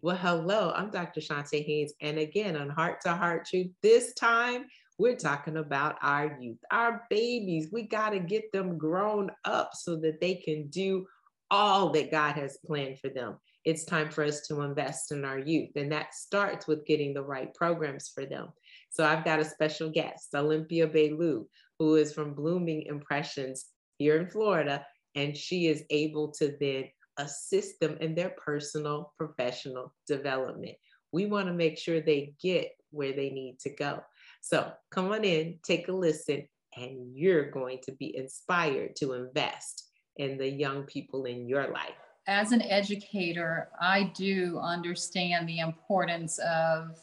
[0.00, 1.20] Well, hello, I'm Dr.
[1.20, 1.92] Chonta Haynes.
[2.00, 4.66] And again, on Heart to Heart Truth, this time
[4.96, 7.70] we're talking about our youth, our babies.
[7.72, 11.04] We got to get them grown up so that they can do
[11.50, 13.38] all that God has planned for them.
[13.64, 17.24] It's time for us to invest in our youth, and that starts with getting the
[17.24, 18.50] right programs for them.
[18.90, 21.46] So I've got a special guest, Olympia Baylou,
[21.80, 23.66] who is from Blooming Impressions
[23.98, 24.86] here in Florida,
[25.16, 26.84] and she is able to then
[27.18, 30.76] assist them in their personal professional development.
[31.12, 34.02] We want to make sure they get where they need to go.
[34.40, 39.88] So come on in, take a listen, and you're going to be inspired to invest
[40.16, 41.94] in the young people in your life.
[42.26, 46.98] As an educator, I do understand the importance of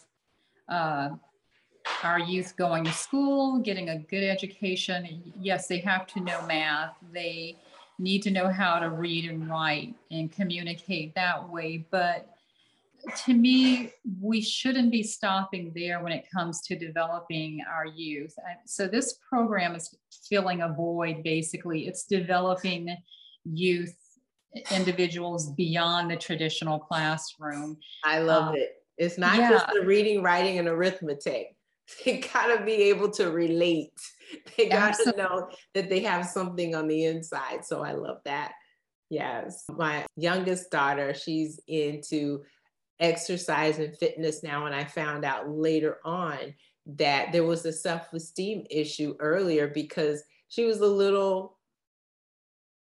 [0.70, 1.10] uh,
[2.04, 5.34] our youth going to school, getting a good education.
[5.40, 6.96] Yes, they have to know math.
[7.12, 7.58] They
[8.00, 11.86] need to know how to read and write and communicate that way.
[11.92, 12.30] But
[13.26, 18.36] to me, we shouldn't be stopping there when it comes to developing our youth.
[18.66, 19.96] So, this program is
[20.30, 22.96] filling a void basically, it's developing
[23.44, 23.96] youth
[24.72, 27.78] individuals beyond the traditional classroom.
[28.04, 28.78] I love um, it.
[28.98, 29.50] It's not yeah.
[29.50, 31.55] just the reading, writing, and arithmetic.
[32.06, 33.94] They gotta be able to relate.
[34.58, 37.64] They gotta know that they have something on the inside.
[37.64, 38.54] So I love that.
[39.10, 39.66] Yes.
[39.70, 42.44] My youngest daughter, she's into
[43.00, 44.66] exercise and fitness now.
[44.66, 46.56] And I found out later on
[46.88, 51.58] that there was a self esteem issue earlier because she was a little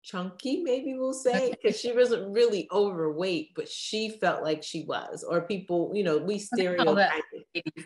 [0.03, 5.25] chunky, maybe we'll say, because she wasn't really overweight, but she felt like she was.
[5.27, 7.23] Or people, you know, we stereotype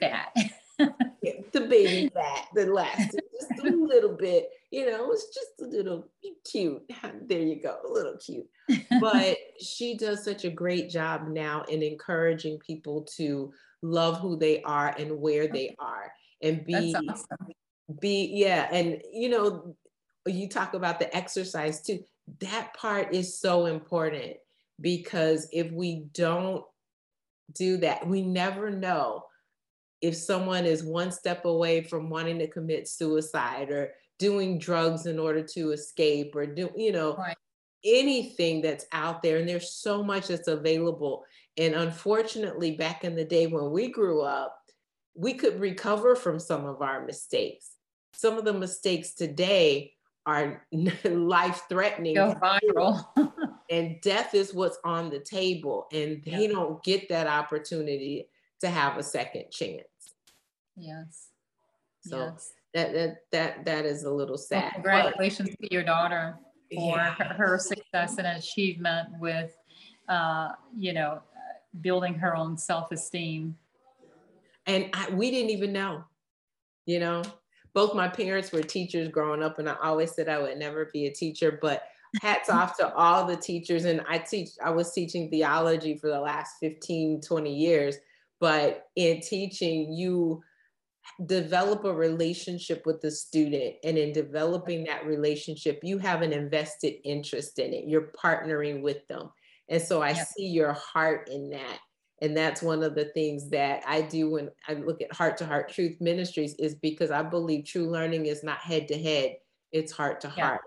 [0.01, 0.35] fat.
[1.53, 5.65] the baby fat that lasted just a little bit, you know, it was just a
[5.65, 6.09] little
[6.51, 6.83] cute.
[7.29, 8.47] There you go, a little cute.
[9.01, 14.63] But she does such a great job now in encouraging people to love who they
[14.63, 17.27] are and where they are and be awesome.
[18.01, 19.77] be yeah and you know
[20.27, 22.01] you talk about the exercise too
[22.41, 24.35] that part is so important
[24.81, 26.65] because if we don't
[27.53, 29.25] do that we never know
[30.01, 35.19] if someone is one step away from wanting to commit suicide or doing drugs in
[35.19, 37.37] order to escape or do you know right.
[37.85, 41.25] anything that's out there and there's so much that's available
[41.59, 44.59] and unfortunately back in the day when we grew up
[45.15, 47.73] we could recover from some of our mistakes
[48.15, 49.93] some of the mistakes today
[50.25, 50.67] are
[51.05, 52.15] life threatening
[53.71, 56.49] and death is what's on the table and they yeah.
[56.49, 58.27] don't get that opportunity
[58.61, 59.87] to have a second chance.
[60.77, 61.29] Yes.
[62.01, 62.53] So yes.
[62.75, 64.63] that that that that is a little sad.
[64.63, 66.39] Well, congratulations but, to your daughter
[66.73, 67.15] for yeah.
[67.35, 69.57] her success and achievement with,
[70.09, 71.21] uh, you know,
[71.81, 73.57] building her own self-esteem.
[74.67, 76.05] And I, we didn't even know,
[76.87, 77.23] you know.
[77.73, 81.07] Both my parents were teachers growing up, and I always said I would never be
[81.07, 81.59] a teacher.
[81.61, 81.83] But
[82.23, 83.85] hats off to all the teachers.
[83.85, 87.97] And I teach, I was teaching theology for the last 15, 20 years
[88.41, 90.43] but in teaching you
[91.27, 96.95] develop a relationship with the student and in developing that relationship you have an invested
[97.05, 97.85] interest in it.
[97.87, 99.31] You're partnering with them.
[99.69, 101.79] And so i see your heart in that.
[102.23, 105.47] And that's one of the things that i do when i look at heart to
[105.47, 109.37] heart truth ministries is because i believe true learning is not head to head
[109.73, 110.61] it's heart to heart.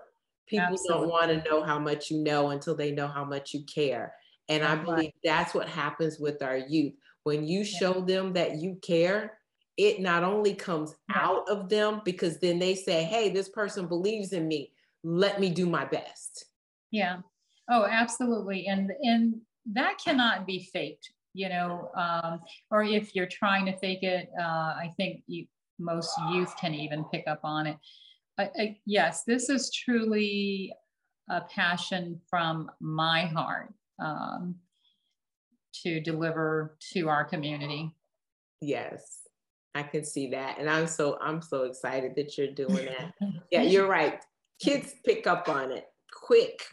[0.47, 1.01] People Absolutely.
[1.01, 4.13] don't want to know how much you know until they know how much you care.
[4.47, 6.93] And i believe that's what happens with our youth
[7.29, 9.37] when you show them that you care,
[9.77, 14.33] it not only comes out of them because then they say, hey, this person believes
[14.33, 14.73] in me.
[15.03, 16.45] Let me do my best.
[16.89, 17.17] Yeah.
[17.69, 18.65] Oh, absolutely.
[18.65, 19.35] And and
[19.73, 22.39] that cannot be faked, you know, um,
[22.71, 25.45] or if you're trying to fake it, uh, I think you,
[25.77, 27.77] most youth can even pick up on it.
[28.87, 30.73] Yes, this is truly
[31.29, 33.71] a passion from my heart.
[34.03, 34.55] Um,
[35.83, 37.93] to deliver to our community.
[38.61, 39.21] Yes,
[39.75, 40.57] I can see that.
[40.59, 43.13] And I'm so I'm so excited that you're doing that.
[43.51, 44.19] yeah, you're right.
[44.61, 46.63] Kids pick up on it quick.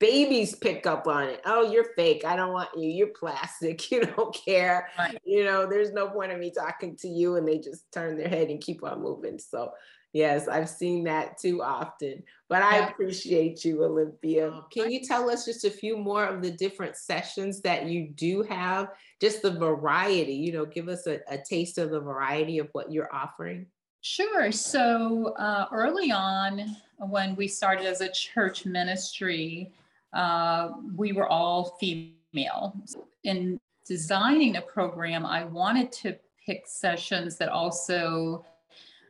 [0.00, 1.40] babies pick up on it.
[1.46, 2.24] Oh, you're fake.
[2.24, 2.90] I don't want you.
[2.90, 3.90] You're plastic.
[3.90, 4.88] You don't care.
[4.98, 5.18] Right.
[5.24, 7.36] You know, there's no point in me talking to you.
[7.36, 9.38] And they just turn their head and keep on moving.
[9.38, 9.72] So,
[10.14, 12.22] yes, I've seen that too often.
[12.48, 14.46] But I appreciate you, Olympia.
[14.46, 18.08] Oh, can you tell us just a few more of the different sessions that you
[18.08, 18.92] do have?
[19.20, 22.90] Just the variety, you know, give us a, a taste of the variety of what
[22.90, 23.66] you're offering.
[24.00, 24.52] Sure.
[24.52, 29.72] So uh, early on, when we started as a church ministry,
[30.12, 32.76] uh, we were all female.
[33.24, 36.16] In designing the program, I wanted to
[36.46, 38.44] pick sessions that also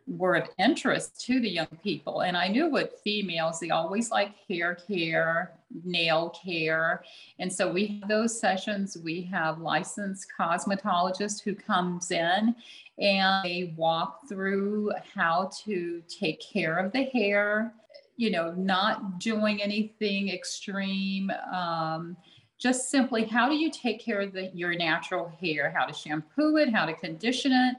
[0.06, 2.20] were of interest to the young people.
[2.22, 5.52] And I knew with females, they always like hair care,
[5.84, 7.02] nail care.
[7.38, 8.98] And so we have those sessions.
[9.02, 12.54] We have licensed cosmetologist who comes in
[12.98, 17.72] and they walk through how to take care of the hair,
[18.16, 21.30] you know, not doing anything extreme.
[21.52, 22.16] Um,
[22.58, 26.56] just simply how do you take care of the, your natural hair, how to shampoo
[26.56, 27.76] it, how to condition it,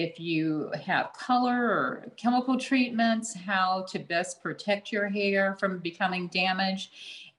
[0.00, 6.28] if you have color or chemical treatments, how to best protect your hair from becoming
[6.28, 6.90] damaged.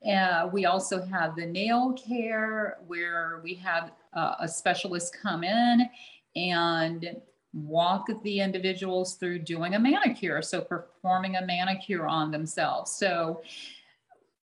[0.08, 5.90] Uh, we also have the nail care where we have uh, a specialist come in
[6.36, 7.18] and
[7.54, 10.42] walk the individuals through doing a manicure.
[10.42, 12.92] So performing a manicure on themselves.
[12.92, 13.42] So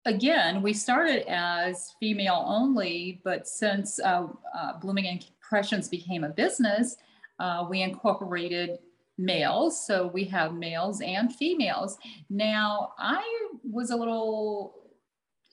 [0.05, 4.27] again, we started as female only, but since uh,
[4.57, 6.97] uh, Blooming Impressions became a business,
[7.39, 8.79] uh, we incorporated
[9.17, 9.85] males.
[9.85, 11.97] So we have males and females.
[12.29, 13.23] Now, I
[13.63, 14.75] was a little,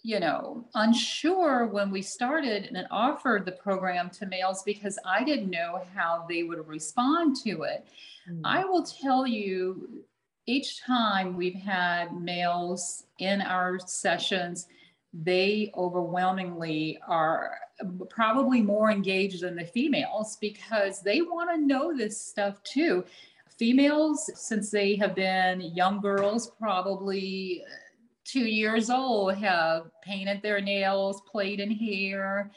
[0.03, 5.51] you know, unsure when we started and offered the program to males because I didn't
[5.51, 7.87] know how they would respond to it.
[8.29, 8.41] Mm.
[8.45, 10.05] I will tell you,
[10.47, 14.67] each time we've had males in our sessions,
[15.13, 17.59] they overwhelmingly are
[18.09, 23.05] probably more engaged than the females because they want to know this stuff too.
[23.59, 27.63] Females, since they have been young girls, probably
[28.25, 32.51] two years old, have painted their nails, played in hair,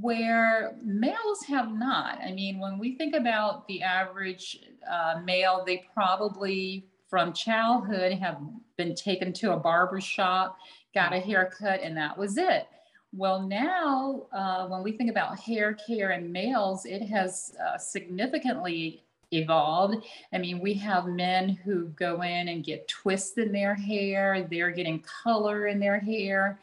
[0.00, 2.18] where males have not.
[2.20, 4.60] I mean, when we think about the average
[4.90, 8.38] uh, male, they probably from childhood have
[8.76, 10.58] been taken to a barber shop
[10.94, 12.68] got a haircut, and that was it.
[13.12, 19.04] Well, now uh, when we think about hair care in males, it has uh, significantly
[19.30, 20.04] evolved.
[20.32, 24.70] I mean, we have men who go in and get twists in their hair, they're
[24.70, 26.60] getting color in their hair,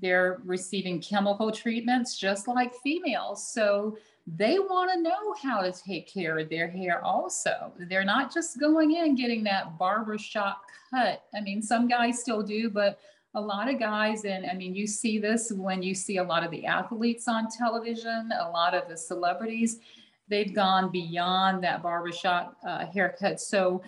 [0.00, 3.46] they're receiving chemical treatments just like females.
[3.46, 3.96] So
[4.26, 7.72] they want to know how to take care of their hair also.
[7.78, 11.24] They're not just going in getting that barbershop cut.
[11.34, 12.98] I mean, some guys still do, but
[13.34, 16.44] a lot of guys, and I mean, you see this when you see a lot
[16.44, 19.80] of the athletes on television, a lot of the celebrities,
[20.28, 23.40] they've gone beyond that barbershop uh, haircut.
[23.40, 23.82] So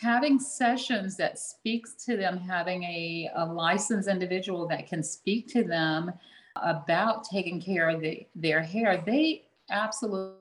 [0.00, 5.64] having sessions that speaks to them, having a, a licensed individual that can speak to
[5.64, 6.12] them
[6.56, 10.34] about taking care of the, their hair, they absolutely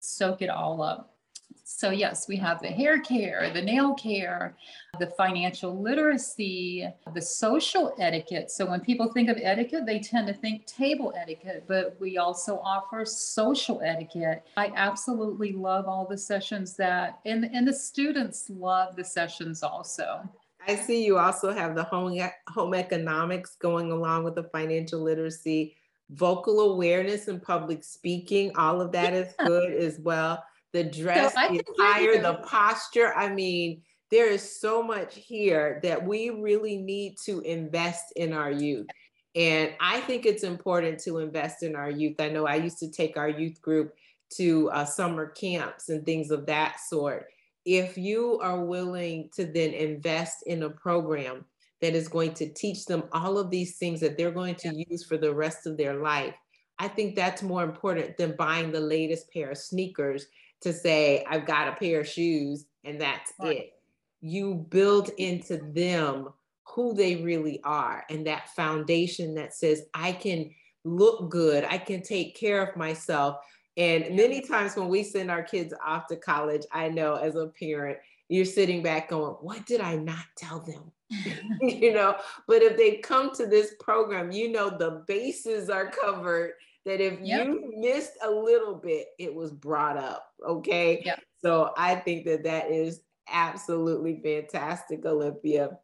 [0.00, 1.13] soak it all up.
[1.62, 4.56] So, yes, we have the hair care, the nail care,
[4.98, 8.50] the financial literacy, the social etiquette.
[8.50, 12.58] So, when people think of etiquette, they tend to think table etiquette, but we also
[12.58, 14.44] offer social etiquette.
[14.56, 20.28] I absolutely love all the sessions that, and, and the students love the sessions also.
[20.66, 22.18] I see you also have the home,
[22.48, 25.76] home economics going along with the financial literacy,
[26.10, 28.52] vocal awareness and public speaking.
[28.56, 30.42] All of that is good as well
[30.74, 33.14] the dress, so the attire, the posture.
[33.14, 38.50] I mean, there is so much here that we really need to invest in our
[38.50, 38.88] youth.
[39.36, 42.16] And I think it's important to invest in our youth.
[42.18, 43.94] I know I used to take our youth group
[44.36, 47.26] to uh, summer camps and things of that sort.
[47.64, 51.44] If you are willing to then invest in a program
[51.80, 55.04] that is going to teach them all of these things that they're going to use
[55.04, 56.34] for the rest of their life,
[56.80, 60.26] I think that's more important than buying the latest pair of sneakers
[60.64, 63.58] to say, I've got a pair of shoes and that's right.
[63.58, 63.72] it.
[64.20, 66.30] You build into them
[66.66, 70.50] who they really are and that foundation that says, I can
[70.84, 73.36] look good, I can take care of myself.
[73.76, 77.48] And many times when we send our kids off to college, I know as a
[77.48, 80.90] parent, you're sitting back going, What did I not tell them?
[81.60, 82.16] you know,
[82.48, 86.52] but if they come to this program, you know the bases are covered
[86.84, 87.46] that if yep.
[87.46, 90.32] you missed a little bit, it was brought up.
[90.46, 91.02] Okay.
[91.04, 91.20] Yep.
[91.40, 95.78] So I think that that is absolutely fantastic, Olympia.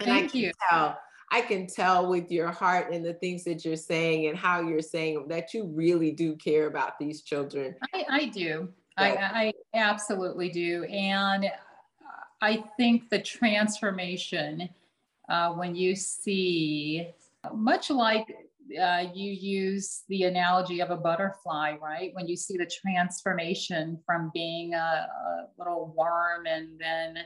[0.00, 0.52] And Thank I can you.
[0.70, 0.98] tell.
[1.32, 4.80] I can tell with your heart and the things that you're saying and how you're
[4.80, 7.74] saying that you really do care about these children.
[7.92, 8.68] I, I do.
[8.96, 10.84] I, I absolutely do.
[10.84, 11.50] And
[12.40, 14.68] I think the transformation
[15.28, 17.08] uh, when you see,
[17.52, 18.26] much like
[18.80, 22.10] uh, you use the analogy of a butterfly, right?
[22.14, 27.18] When you see the transformation from being a, a little worm and then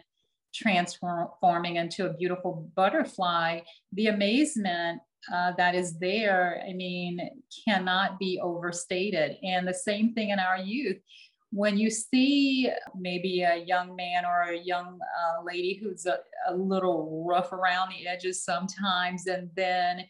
[0.55, 3.61] transforming into a beautiful butterfly,
[3.93, 5.01] the amazement
[5.33, 7.21] uh, that is there, I mean,
[7.67, 9.37] cannot be overstated.
[9.43, 10.99] And the same thing in our youth.
[11.53, 16.19] When you see maybe a young man or a young uh, lady who's a,
[16.49, 20.05] a little rough around the edges sometimes, and then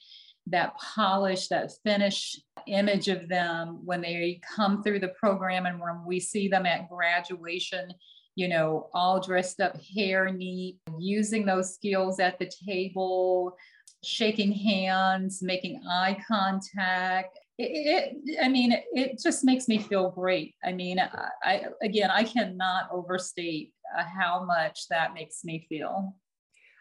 [0.50, 6.04] that polish, that finished image of them when they come through the program and when
[6.07, 7.92] we see them at graduation,
[8.35, 13.57] you know, all dressed up, hair neat, using those skills at the table,
[14.02, 17.38] shaking hands, making eye contact.
[17.59, 20.54] It, it, I mean, it, it just makes me feel great.
[20.64, 26.14] I mean, I, I again, I cannot overstate uh, how much that makes me feel.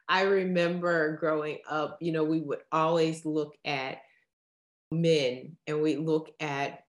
[0.09, 3.99] I remember growing up, you know, we would always look at
[4.91, 6.83] men and we look at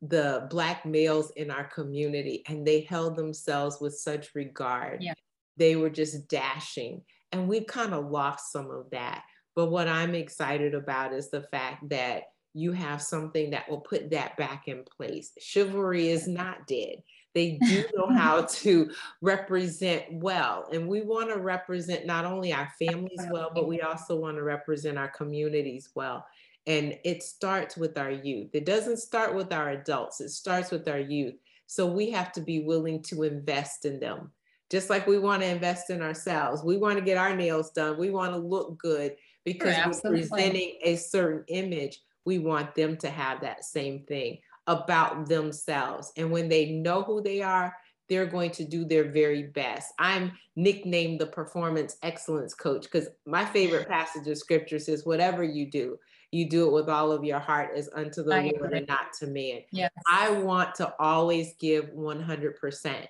[0.00, 5.02] the black males in our community and they held themselves with such regard.
[5.02, 5.12] Yeah.
[5.58, 7.02] They were just dashing.
[7.32, 9.22] And we've kind of lost some of that.
[9.54, 12.22] But what I'm excited about is the fact that
[12.54, 15.32] you have something that will put that back in place.
[15.38, 17.02] Chivalry is not dead.
[17.34, 20.68] They do know how to represent well.
[20.72, 24.42] And we want to represent not only our families well, but we also want to
[24.42, 26.26] represent our communities well.
[26.66, 28.50] And it starts with our youth.
[28.52, 31.34] It doesn't start with our adults, it starts with our youth.
[31.66, 34.32] So we have to be willing to invest in them.
[34.70, 37.98] Just like we want to invest in ourselves, we want to get our nails done,
[37.98, 42.00] we want to look good because sure, we're presenting a certain image.
[42.24, 44.38] We want them to have that same thing
[44.70, 46.12] about themselves.
[46.16, 47.74] And when they know who they are,
[48.08, 49.92] they're going to do their very best.
[49.98, 55.70] I'm nicknamed the performance excellence coach because my favorite passage of scripture says, whatever you
[55.70, 55.98] do,
[56.30, 59.12] you do it with all of your heart as unto the I Lord and not
[59.18, 59.60] to man.
[59.72, 59.90] Yes.
[60.10, 63.06] I want to always give 100%.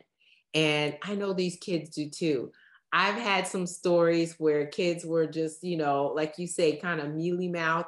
[0.54, 2.52] And I know these kids do too.
[2.92, 7.14] I've had some stories where kids were just, you know, like you say, kind of
[7.14, 7.86] mealy mouth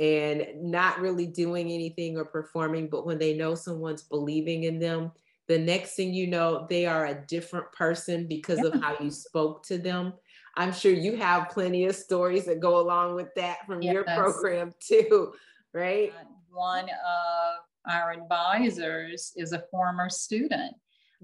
[0.00, 2.88] and not really doing anything or performing.
[2.88, 5.12] But when they know someone's believing in them,
[5.46, 8.70] the next thing you know, they are a different person because yeah.
[8.70, 10.14] of how you spoke to them.
[10.56, 13.92] I'm sure you have plenty of stories that go along with that from yes.
[13.92, 15.34] your program too,
[15.74, 16.12] right?
[16.18, 20.74] Uh, one of our advisors is a former student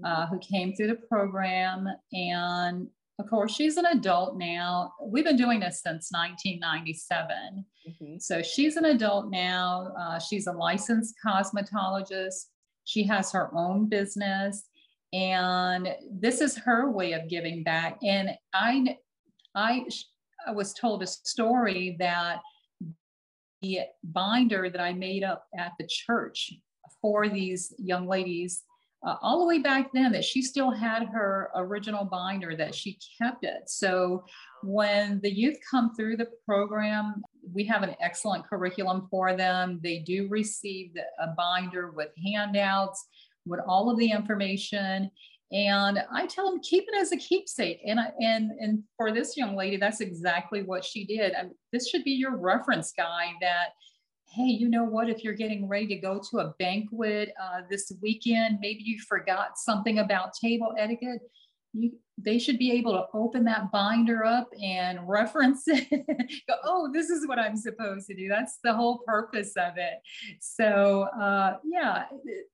[0.03, 0.33] uh, mm-hmm.
[0.33, 2.87] who came through the program and
[3.19, 4.93] of course, she's an adult now.
[5.01, 7.65] We've been doing this since 1997.
[7.89, 8.17] Mm-hmm.
[8.19, 9.91] So she's an adult now.
[9.99, 12.45] Uh, she's a licensed cosmetologist.
[12.85, 14.65] She has her own business.
[15.13, 17.97] And this is her way of giving back.
[18.03, 18.97] And I,
[19.55, 19.85] I,
[20.45, 22.39] I was told a story that
[23.63, 26.53] the binder that I made up at the church
[27.01, 28.63] for these young ladies
[29.05, 32.97] uh, all the way back then that she still had her original binder that she
[33.21, 33.69] kept it.
[33.69, 34.25] So
[34.63, 37.21] when the youth come through the program
[37.53, 39.79] we have an excellent curriculum for them.
[39.83, 43.07] They do receive a binder with handouts
[43.45, 45.09] with all of the information.
[45.49, 47.79] And i tell them keep it as a keepsake.
[47.85, 51.33] And I, and and for this young lady that's exactly what she did.
[51.33, 53.69] I this should be your reference guide that
[54.29, 55.09] hey, you know what?
[55.09, 59.57] If you're getting ready to go to a banquet uh, this weekend, maybe you forgot
[59.57, 61.21] something about table etiquette.
[61.73, 65.87] You, they should be able to open that binder up and reference it.
[66.47, 68.27] go, oh, this is what I'm supposed to do.
[68.27, 69.99] That's the whole purpose of it.
[70.39, 72.47] So, uh, yeah, it,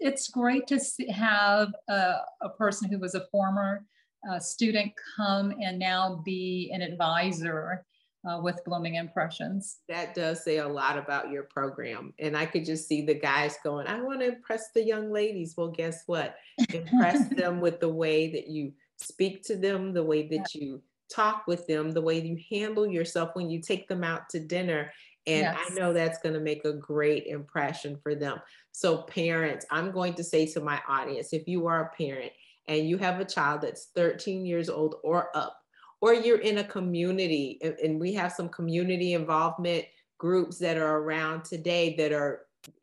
[0.00, 0.78] it's great to
[1.10, 3.84] have a, a, person who was a former
[4.30, 7.84] uh, student come and now be an advisor
[8.24, 9.78] uh, with blooming impressions.
[9.88, 12.12] That does say a lot about your program.
[12.18, 15.54] And I could just see the guys going, I want to impress the young ladies.
[15.56, 16.36] Well, guess what?
[16.72, 20.60] Impress them with the way that you speak to them, the way that yeah.
[20.60, 20.82] you
[21.12, 24.92] talk with them, the way you handle yourself when you take them out to dinner.
[25.26, 25.58] And yes.
[25.58, 28.40] I know that's going to make a great impression for them.
[28.72, 32.32] So, parents, I'm going to say to my audience if you are a parent
[32.66, 35.58] and you have a child that's 13 years old or up,
[36.00, 39.84] or you're in a community and we have some community involvement
[40.18, 42.42] groups that are around today that are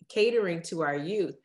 [0.10, 1.36] catering to our youth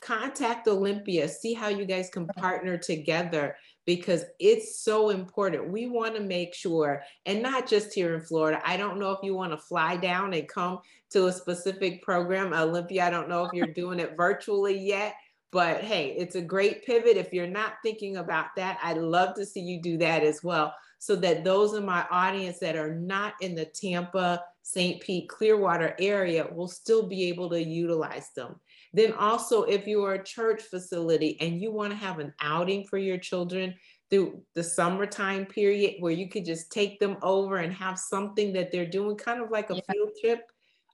[0.00, 5.70] contact olympia see how you guys can partner together because it's so important.
[5.70, 8.60] We want to make sure, and not just here in Florida.
[8.64, 12.52] I don't know if you want to fly down and come to a specific program.
[12.52, 15.14] Olympia, I don't know if you're doing it virtually yet,
[15.52, 17.16] but hey, it's a great pivot.
[17.16, 20.74] If you're not thinking about that, I'd love to see you do that as well
[21.04, 25.02] so that those in my audience that are not in the Tampa, St.
[25.02, 28.58] Pete, Clearwater area will still be able to utilize them.
[28.94, 32.86] Then also, if you are a church facility and you want to have an outing
[32.86, 33.74] for your children
[34.08, 38.72] through the summertime period where you could just take them over and have something that
[38.72, 39.80] they're doing, kind of like a yeah.
[39.92, 40.40] field trip,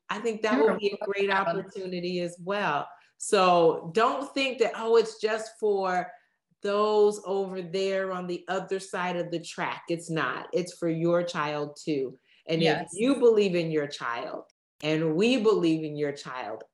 [0.08, 2.88] I think that would be a great opportunity as well.
[3.18, 6.10] So don't think that, oh, it's just for
[6.62, 9.84] those over there on the other side of the track.
[9.88, 12.18] It's not, it's for your child too.
[12.46, 12.88] And yes.
[12.92, 14.44] if you believe in your child
[14.82, 16.64] and we believe in your child,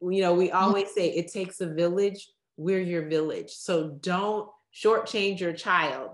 [0.00, 0.56] you know, we mm-hmm.
[0.56, 3.50] always say it takes a village, we're your village.
[3.50, 6.10] So don't shortchange your child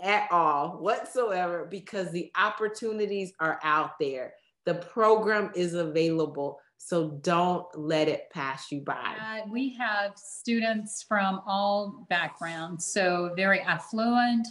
[0.00, 4.34] at all whatsoever because the opportunities are out there.
[4.64, 6.60] The program is available.
[6.78, 9.16] So don't let it pass you by.
[9.20, 14.46] Uh, we have students from all backgrounds, so very affluent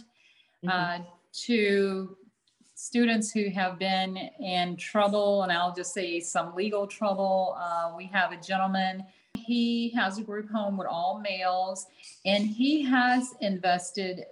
[0.64, 0.68] mm-hmm.
[0.68, 1.04] uh,
[1.46, 2.16] to
[2.74, 7.56] students who have been in trouble, and I'll just say some legal trouble.
[7.58, 9.04] Uh, we have a gentleman,
[9.34, 11.86] he has a group home with all males,
[12.24, 14.26] and he has invested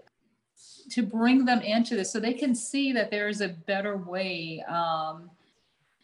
[0.90, 5.30] to bring them into this so they can see that there's a better way um,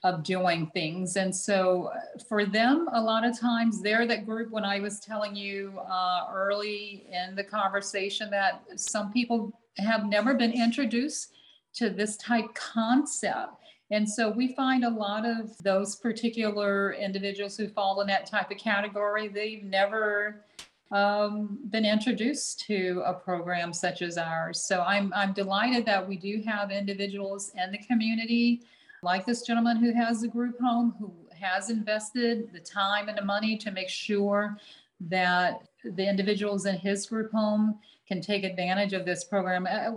[0.04, 1.16] of doing things.
[1.16, 4.98] And so uh, for them, a lot of times they're that group when I was
[4.98, 11.32] telling you uh, early in the conversation that some people have never been introduced
[11.74, 13.54] to this type concept.
[13.90, 18.50] And so we find a lot of those particular individuals who fall in that type
[18.50, 20.44] of category, they've never
[20.90, 24.60] um, been introduced to a program such as ours.
[24.60, 28.62] So I'm, I'm delighted that we do have individuals in the community,
[29.02, 33.24] like this gentleman who has a group home, who has invested the time and the
[33.24, 34.56] money to make sure
[35.00, 39.66] that the individuals in his group home can take advantage of this program.
[39.68, 39.90] Uh,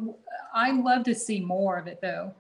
[0.54, 2.34] I love to see more of it though.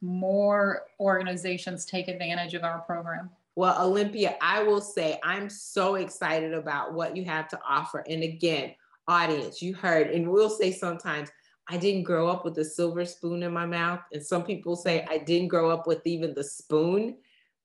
[0.00, 3.30] More organizations take advantage of our program.
[3.56, 8.04] Well, Olympia, I will say I'm so excited about what you have to offer.
[8.08, 8.74] And again,
[9.08, 11.30] audience, you heard, and we'll say sometimes,
[11.68, 14.00] I didn't grow up with a silver spoon in my mouth.
[14.12, 17.16] And some people say I didn't grow up with even the spoon.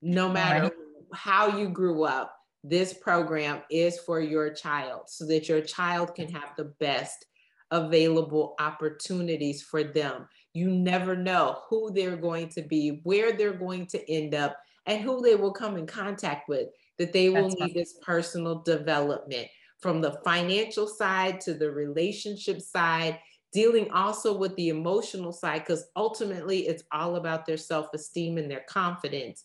[0.02, 0.72] No matter right.
[1.12, 6.28] how you grew up, this program is for your child so that your child can
[6.28, 7.24] have the best
[7.70, 10.28] available opportunities for them.
[10.54, 14.56] You never know who they're going to be, where they're going to end up,
[14.86, 18.62] and who they will come in contact with, that they will That's need this personal
[18.62, 19.48] development
[19.80, 23.18] from the financial side to the relationship side,
[23.52, 28.50] dealing also with the emotional side, because ultimately it's all about their self esteem and
[28.50, 29.44] their confidence.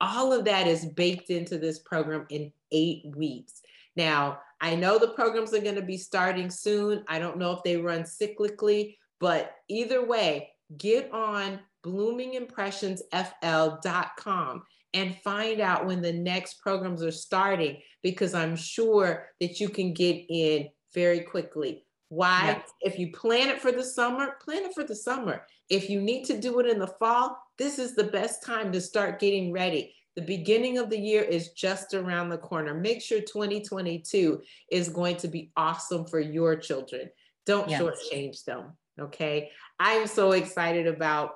[0.00, 3.62] All of that is baked into this program in eight weeks.
[3.96, 7.04] Now, I know the programs are going to be starting soon.
[7.08, 14.62] I don't know if they run cyclically, but either way, get on bloomingimpressionsfl.com
[14.94, 19.92] and find out when the next programs are starting because I'm sure that you can
[19.92, 21.84] get in very quickly.
[22.14, 22.46] Why?
[22.46, 22.70] Yes.
[22.80, 25.42] If you plan it for the summer, plan it for the summer.
[25.68, 28.80] If you need to do it in the fall, this is the best time to
[28.80, 32.74] start getting ready the beginning of the year is just around the corner.
[32.74, 37.10] Make sure 2022 is going to be awesome for your children.
[37.46, 37.82] Don't yes.
[37.82, 38.76] shortchange them.
[39.00, 39.50] Okay.
[39.80, 41.32] I am so excited about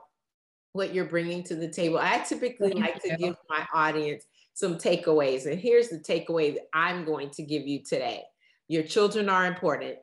[0.73, 1.99] what you're bringing to the table.
[1.99, 3.11] I typically Thank like you.
[3.11, 5.47] to give my audience some takeaways.
[5.47, 8.23] And here's the takeaway that I'm going to give you today
[8.69, 9.97] Your children are important.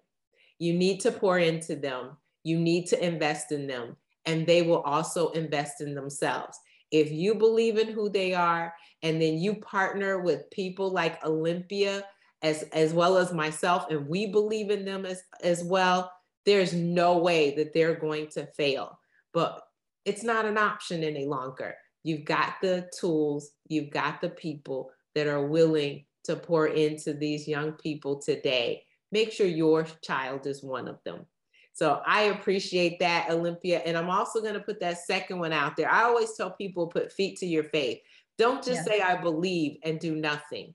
[0.59, 4.81] You need to pour into them, you need to invest in them, and they will
[4.81, 6.57] also invest in themselves.
[6.91, 12.05] If you believe in who they are and then you partner with people like Olympia
[12.41, 16.11] as as well as myself and we believe in them as as well
[16.45, 18.99] there's no way that they're going to fail.
[19.33, 19.61] But
[20.05, 21.75] it's not an option any longer.
[22.03, 27.47] You've got the tools you've got the people that are willing to pour into these
[27.47, 28.83] young people today
[29.17, 31.25] make sure your child is one of them
[31.75, 33.79] so I appreciate that, Olympia.
[33.79, 35.91] And I'm also going to put that second one out there.
[35.91, 37.99] I always tell people put feet to your faith.
[38.37, 40.73] Don't just say, I believe and do nothing.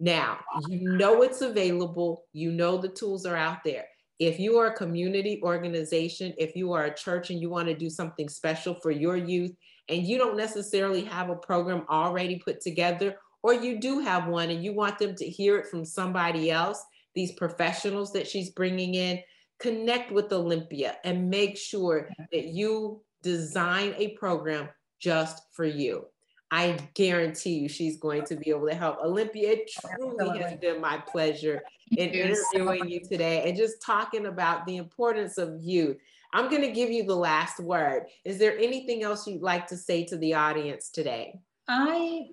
[0.00, 3.84] Now, you know it's available, you know the tools are out there.
[4.18, 7.74] If you are a community organization, if you are a church and you want to
[7.74, 9.52] do something special for your youth,
[9.88, 14.50] and you don't necessarily have a program already put together, or you do have one
[14.50, 18.94] and you want them to hear it from somebody else, these professionals that she's bringing
[18.94, 19.20] in,
[19.58, 24.68] connect with Olympia and make sure that you design a program
[24.98, 26.06] just for you.
[26.50, 28.98] I guarantee you she's going to be able to help.
[29.04, 30.42] Olympia, it truly Absolutely.
[30.42, 35.60] has been my pleasure in interviewing you today and just talking about the importance of
[35.60, 35.96] youth.
[36.32, 38.04] I'm going to give you the last word.
[38.24, 41.38] Is there anything else you'd like to say to the audience today?
[41.68, 42.30] I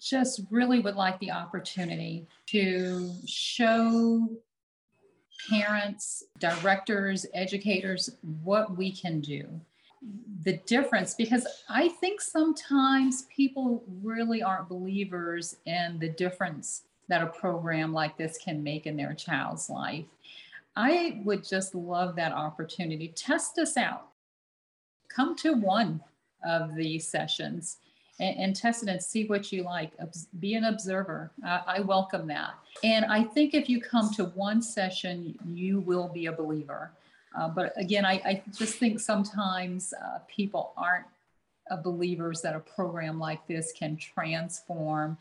[0.00, 4.28] just really would like the opportunity to show
[5.48, 8.10] parents, directors, educators
[8.42, 9.48] what we can do.
[10.44, 17.26] The difference, because I think sometimes people really aren't believers in the difference that a
[17.26, 20.04] program like this can make in their child's life.
[20.74, 23.08] I would just love that opportunity.
[23.08, 24.08] Test us out.
[25.08, 26.02] Come to one
[26.44, 27.78] of these sessions
[28.20, 29.92] and, and test it and see what you like.
[30.40, 31.30] Be an observer.
[31.44, 32.54] I, I welcome that.
[32.84, 36.92] And I think if you come to one session, you will be a believer.
[37.38, 41.04] Uh, but again, I, I, just think sometimes uh, people aren't
[41.82, 45.18] believers that a program like this can transform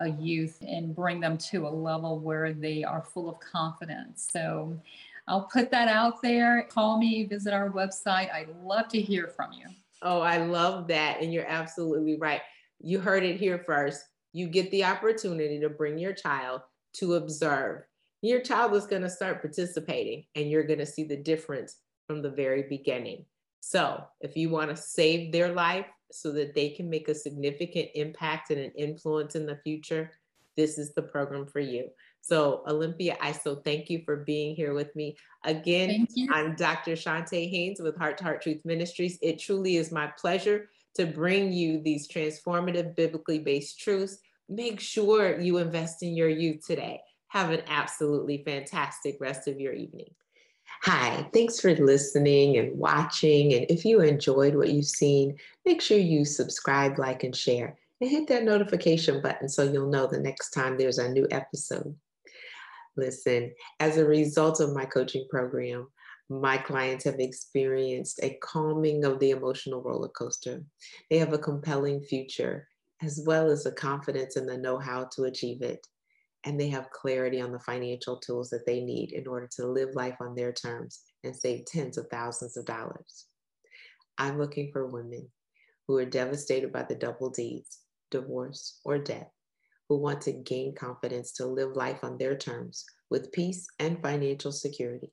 [0.00, 4.28] a youth and bring them to a level where they are full of confidence.
[4.30, 4.78] So
[5.26, 6.66] I'll put that out there.
[6.70, 8.32] Call me, visit our website.
[8.32, 9.66] I'd love to hear from you.
[10.02, 11.22] Oh, I love that.
[11.22, 12.40] And you're absolutely right.
[12.80, 14.02] You heard it here first.
[14.32, 16.60] You get the opportunity to bring your child
[16.94, 17.82] to observe.
[18.22, 22.22] Your child is going to start participating, and you're going to see the difference from
[22.22, 23.24] the very beginning.
[23.60, 27.88] So, if you want to save their life so that they can make a significant
[27.94, 30.10] impact and an influence in the future,
[30.56, 31.88] this is the program for you.
[32.28, 35.16] So, Olympia, I so thank you for being here with me.
[35.44, 36.94] Again, I'm Dr.
[36.94, 39.16] Chonta Haynes with Heart to Heart Truth Ministries.
[39.22, 44.18] It truly is my pleasure to bring you these transformative, biblically based truths.
[44.48, 47.00] Make sure you invest in your youth today.
[47.28, 50.10] Have an absolutely fantastic rest of your evening.
[50.82, 53.54] Hi, thanks for listening and watching.
[53.54, 57.78] And if you enjoyed what you've seen, make sure you subscribe, like, and share.
[58.00, 61.94] And hit that notification button so you'll know the next time there's a new episode.
[62.96, 65.88] Listen, as a result of my coaching program,
[66.28, 70.64] my clients have experienced a calming of the emotional roller coaster.
[71.10, 72.66] They have a compelling future,
[73.02, 75.86] as well as a confidence in the know how to achieve it.
[76.44, 79.94] And they have clarity on the financial tools that they need in order to live
[79.94, 83.26] life on their terms and save tens of thousands of dollars.
[84.18, 85.28] I'm looking for women
[85.86, 87.78] who are devastated by the double D's,
[88.10, 89.30] divorce, or death,
[89.88, 94.52] who want to gain confidence to live life on their terms with peace and financial
[94.52, 95.12] security.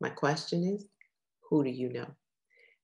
[0.00, 0.86] My question is
[1.48, 2.06] who do you know?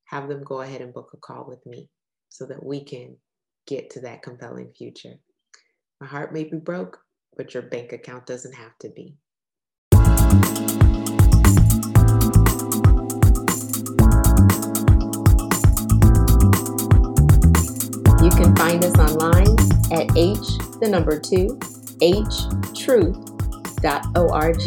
[0.07, 1.89] Have them go ahead and book a call with me
[2.29, 3.17] so that we can
[3.67, 5.15] get to that compelling future.
[6.01, 6.99] My heart may be broke,
[7.37, 9.17] but your bank account doesn't have to be.
[18.21, 21.59] You can find us online at h the number two
[22.01, 24.63] h truth.org.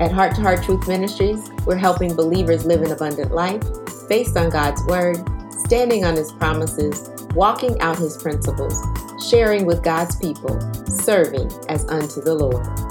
[0.00, 3.62] At Heart to Heart Truth Ministries, we're helping believers live an abundant life
[4.08, 5.18] based on God's Word,
[5.66, 8.74] standing on His promises, walking out His principles,
[9.28, 12.89] sharing with God's people, serving as unto the Lord.